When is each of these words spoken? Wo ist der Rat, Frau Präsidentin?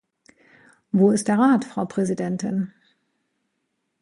Wo 0.91 1.11
ist 1.11 1.27
der 1.27 1.37
Rat, 1.37 1.63
Frau 1.63 1.85
Präsidentin? 1.85 2.73